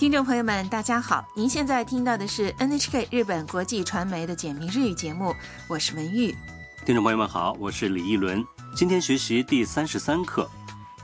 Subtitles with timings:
[0.00, 1.22] 听众朋友们，大家好！
[1.34, 5.34] 您现在听到的是 NHK 日本国际传媒的简明日语节目，
[5.68, 6.34] 我是文玉。
[6.86, 8.42] 听众朋友们好，我是李一伦。
[8.74, 10.48] 今天学习第三十三课。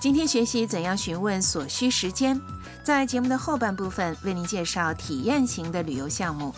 [0.00, 2.40] 今天学习怎样询问所需时间。
[2.82, 6.54] 在节目的后半部分，为您介绍体验型的旅游项目。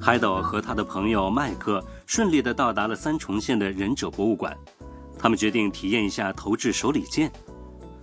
[0.00, 4.56] 海斗和他的朋友麦克顺利的到达了三重县的忍者博物馆，
[5.18, 7.30] 他们决定体验一下投掷手里剑。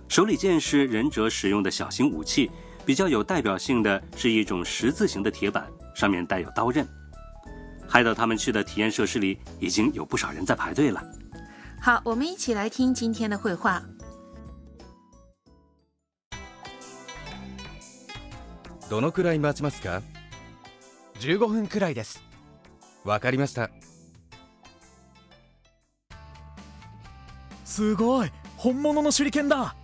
[0.08, 2.50] 手里剑是忍者使用的小型武器，
[2.84, 6.86] 比较有代表性的是一种十字形的铁板，上面带有刀刃。
[7.88, 11.02] 海斗他们去的体验设施里已经有不少人在排队了。
[11.80, 13.82] 好，我们一起来听今天的绘画。
[18.90, 20.02] どのくらい待ちますか
[21.19, 22.23] 15分くらいです
[23.03, 23.69] わかりました
[27.65, 29.75] すごい本物の手裏剣だ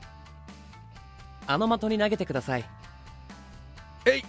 [1.47, 2.63] あの的に投げてください
[4.05, 4.23] えい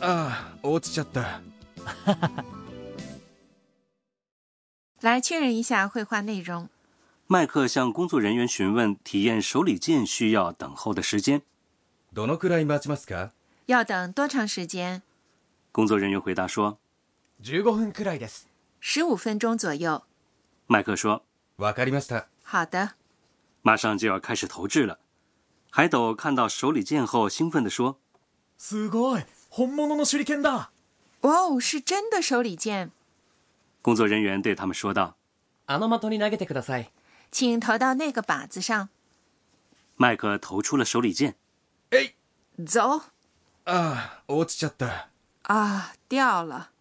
[0.00, 1.40] ああ落ちちゃった
[5.02, 6.68] 来确认一下绘画内容
[7.28, 11.40] 麦克向工作人员询问体验手里剑需要等候的时间
[12.15, 13.31] どのくらい待ちますか
[13.67, 15.01] 要等多长时间？
[15.71, 16.77] 工作人员回答说
[17.41, 18.47] 15分くらいです
[18.81, 20.01] 十五分钟左右。：“
[20.67, 21.21] 麦克说，
[21.57, 22.95] わかりました好的。
[23.61, 24.99] 马上就要开始投掷了。”
[25.71, 27.97] 海斗看到手里剑后，兴奋地说
[28.57, 30.69] すごい本物の手裏剣だ
[31.21, 32.91] 哇哦，是真的手里剑，：“
[33.81, 35.15] 工作人员对他们说道。
[35.67, 36.89] あの的に投げてください
[37.31, 38.89] 请投到那个靶子上。”
[39.95, 41.35] 麦克投出了手里剑，
[41.91, 43.01] えい走
[43.65, 45.09] ああ落ちちゃった
[45.43, 46.71] 啊，掉了。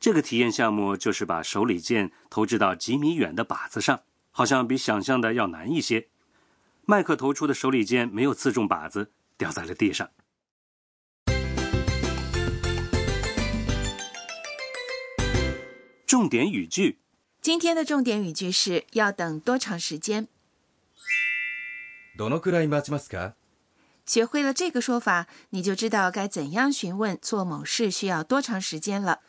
[0.00, 4.02] 这个体验项目就是把手里剑投掷到几米远的靶子上，
[4.32, 6.08] 好像比想象的要难一些。
[6.84, 10.10] 麦克投出的手里剑没有刺中靶子，掉在了地上。
[16.04, 16.98] 重点语句：
[17.40, 20.26] 今天的重点语句是要等多长时间？
[22.18, 23.34] どのくらい待ちますか
[24.06, 29.20] 学会了这个说法，你就知道该怎样询问做某事需要多长时间了。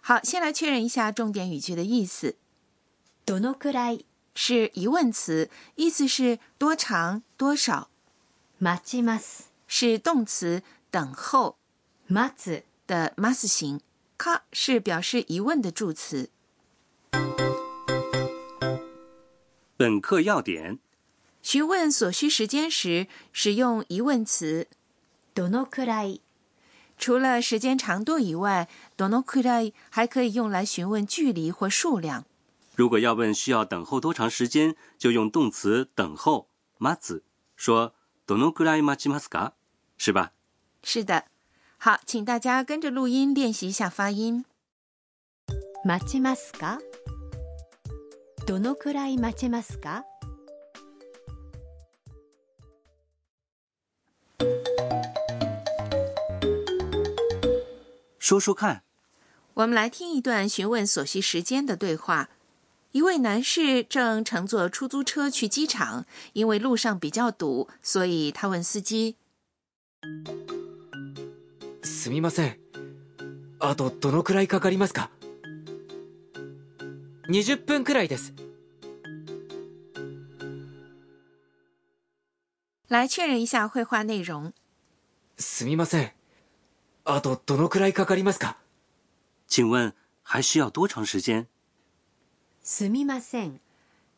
[0.00, 2.36] 好，先来确认一下重点语句的意思。
[3.26, 4.04] どのくらい
[4.34, 7.88] 是疑问词，意思是多长、多少；
[8.60, 9.46] 待ちます。
[9.66, 11.56] 是动词，等候
[12.08, 13.80] 待つ的 mas 形。
[14.16, 16.30] か是表示疑问的助词。
[19.76, 20.78] 本课要点：
[21.44, 24.68] 询问所需时间时，使用疑问词。
[25.34, 26.20] どのくらい
[26.98, 32.24] 除了时间长度以外，どのくらい还可以用来询问距离或数量。
[32.74, 36.48] 如果要问需要等候多长时间，就用动词等候
[36.78, 37.22] mas
[37.56, 37.94] 说
[38.26, 39.52] どのくらい待ちますか？
[39.96, 40.32] 是吧？
[40.82, 41.24] 是的，
[41.78, 44.44] 好，请大家跟着录音练习一下发音。
[45.84, 46.80] 待ちますか
[48.46, 50.04] どのくらい待ちますか
[58.24, 58.82] 说说看。
[59.54, 62.30] 我们来听一段询问所需时间的对话。
[62.92, 69.14] 一位男士正乘坐出租车去机场，因为路上比较堵，所以他问司机
[71.84, 72.56] すみません
[73.60, 75.10] あとどのくらいかかりますか
[77.28, 78.32] 20分くらいです
[82.88, 84.52] 来确认一下绘画内容。
[85.38, 86.10] すみません
[87.04, 88.56] あとどのくらいかかりますか
[89.48, 91.46] 请问还需要多长时间？
[92.62, 93.60] すみません。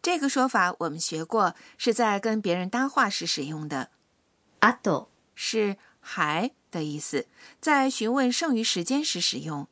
[0.02, 3.88] 这个说法我们学过，是在跟别人搭话时使用的，
[4.60, 7.26] あと是还的意思，
[7.60, 9.68] 在询问剩余时间时使用，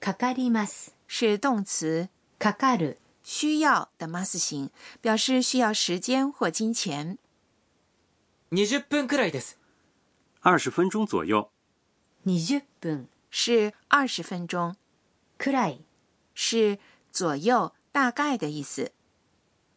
[0.00, 0.92] かかります。
[1.08, 2.08] 是动词
[2.38, 4.70] かかる需要的 mas 形，
[5.02, 7.18] 表示需要时间或金钱。
[8.50, 9.56] 20分くらいです
[10.42, 11.48] 二十分钟左右。
[12.26, 14.76] 20分是二十分钟，
[15.38, 15.84] くらい
[16.34, 16.78] 是
[17.10, 18.92] 左右、大概的意思。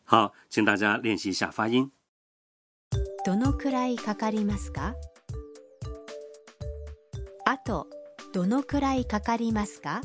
[0.06, 1.92] 好，请大家练习一下发音。
[3.26, 4.94] どのくらいかかりますか
[7.44, 7.88] あと
[8.34, 10.02] どのくらいかかりますか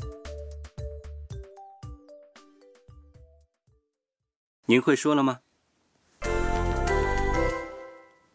[4.65, 5.41] 您会说了吗？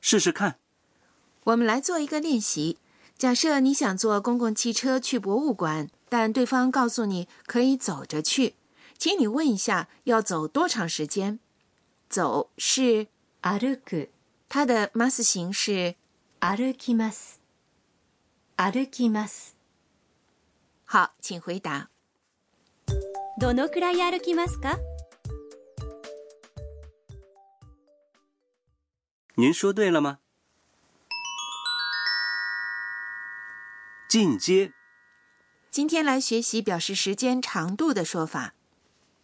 [0.01, 0.59] 试试看。
[1.45, 2.79] 我们来做一个练习，
[3.21, 8.55] 假设你想坐公共汽车去博物馆，但对方告诉你可以走着去，
[8.99, 11.39] 请你问一下要走多长时间。
[12.09, 13.09] 走是
[13.43, 14.09] 歩く
[14.49, 15.97] 它的 mas 形式。
[16.39, 17.41] 歩きます
[18.57, 19.55] 歩きます
[20.85, 21.89] 好，请回答。
[23.41, 24.79] どのくらい歩きますか
[29.35, 30.19] 您说对了吗？
[34.11, 34.73] 进阶，
[35.71, 38.55] 今天来学习表示时间长度的说法。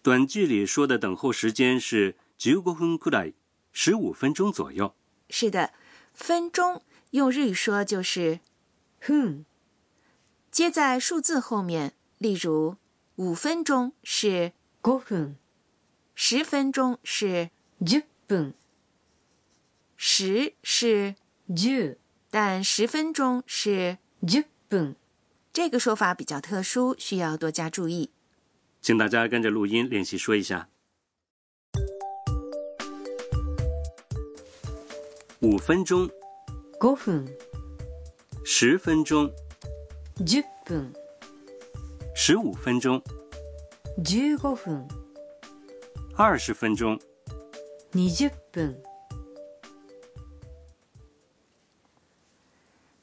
[0.02, 3.34] 短句里说的等候时间是15分くらい，
[3.72, 4.94] 十五分钟左右。
[5.30, 5.72] 是的，
[6.12, 8.40] 分钟用日语说就是
[8.98, 9.46] 分
[10.50, 12.76] 接在数字后面，例如
[13.16, 14.52] 五分钟是
[14.82, 15.36] 5分
[16.14, 17.50] 十分钟是
[17.80, 18.54] 10分
[19.96, 21.14] 十是，
[21.48, 21.96] 10
[22.30, 24.95] 但十分钟是10 嗯，
[25.53, 28.09] 这个说法比较特殊，需要多加注意。
[28.81, 30.67] 请大家跟着录音练习说一下：
[35.39, 36.09] 五分钟，
[36.81, 37.25] 五分；
[38.43, 39.31] 十分钟，
[40.25, 40.91] 十分；
[42.13, 43.01] 十五分钟，
[44.05, 44.85] 十五分；
[46.17, 48.83] 二十分钟，二十分。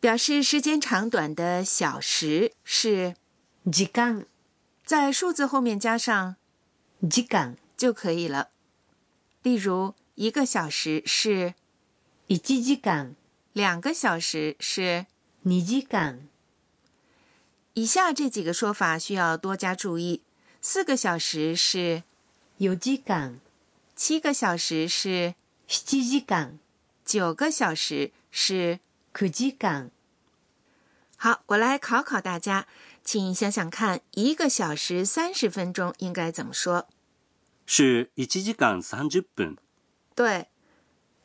[0.05, 3.15] 表示时间长短的“小时”是
[3.73, 4.27] “時間”，
[4.85, 6.37] 在数字后面加上
[7.11, 8.51] “時間”就可以了。
[9.43, 11.55] 例如，一个小时是
[12.29, 13.15] “一時間”，
[13.55, 15.07] 两个小时是
[15.47, 16.29] “二時間”。
[17.73, 20.21] 以下这几个说法需要多加注意：
[20.61, 22.03] 四个小时是
[22.61, 23.41] “四時間”，
[23.97, 25.35] 七个小时是
[25.67, 26.59] “七時間”，
[27.07, 28.81] 九个小时是。
[29.14, 29.92] 9時間
[31.18, 32.68] 好，我来考考大家，
[33.04, 36.88] 请想想看，一个小时三十分钟应该怎么说？
[37.66, 39.58] 是1時間30分。
[40.16, 40.48] 对，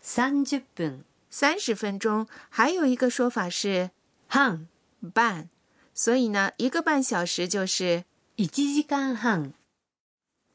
[0.02, 2.26] 30分三十分钟。
[2.50, 3.90] 还有一个说法是
[4.28, 4.68] 半
[5.14, 5.48] 半，
[5.94, 8.04] 所以呢，一个半小时就是。
[8.36, 9.52] 1時間半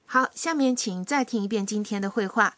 [0.06, 2.56] 好，下面请再听一遍今天的绘画。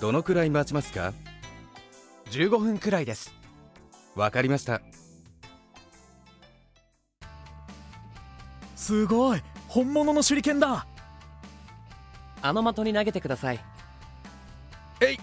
[0.00, 1.12] どのくらい待ちますか
[2.31, 3.33] 15分くらいです
[4.15, 4.81] わかりました
[8.75, 10.87] すごい本物の手裏剣だ
[12.41, 13.59] あの的に投げてください
[15.01, 15.17] えい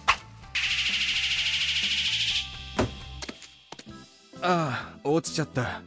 [4.42, 5.82] ああ落ちちゃった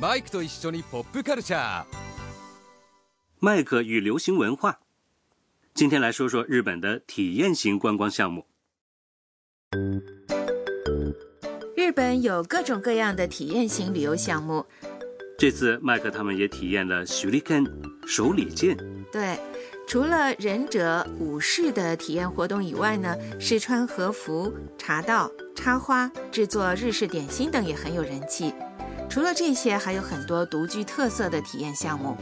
[0.00, 1.84] バイクと一緒にポップカルチャー
[3.40, 4.78] 麦克与流行文化
[5.74, 8.46] 今天来说说日本的体验型观光项目。
[11.76, 14.64] 日本有各种各样的体验型旅游项目。
[15.36, 17.66] 这次麦克他们也体验了手里剑，
[18.06, 18.76] 手里剑。
[19.10, 19.36] 对，
[19.88, 28.54] 除了忍者、武士的体验活动以外呢，试穿和服、茶道、插花、制作日式点心等也很有人气。
[29.10, 32.16] 除了这些，还有很多独具特色的体验项目。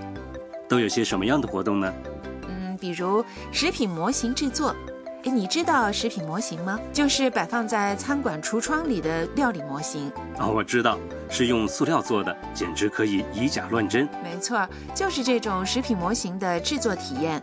[0.70, 1.92] 都有些什么样的活动呢？
[2.82, 4.74] 比如食品模型制作，
[5.24, 6.76] 哎，你知道食品模型吗？
[6.92, 10.10] 就是摆放在餐馆橱窗里的料理模型。
[10.40, 10.98] 哦，我知道，
[11.30, 14.08] 是用塑料做的，简直可以以假乱真。
[14.20, 17.40] 没错，就是这种食品模型的制作体验。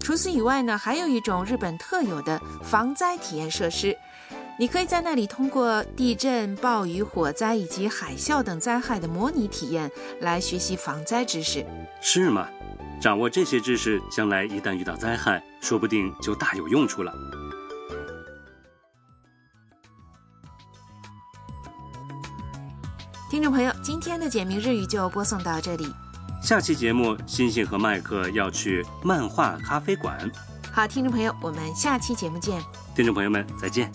[0.00, 3.94] 除此以外呢，还有一种日本特有的防灾体验设施，
[4.58, 9.90] 你可以在那里通过地震、暴雨、火灾以及海啸等灾害的模拟体验
[10.20, 11.66] 来学习防灾知识。
[12.00, 12.48] 是吗？
[13.00, 17.12] 掌握这些知识，将来一旦遇到灾害，说不定就大有用处了。
[23.30, 25.86] 听众朋友，今天的简明日语就播送到这里。
[26.42, 30.18] 下期节目，星星和麦克要去漫画咖啡馆。
[30.72, 32.60] 好，听众朋友，我们下期节目见。
[32.96, 33.92] 听众朋友们，再见。